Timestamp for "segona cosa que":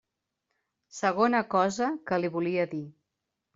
0.99-2.21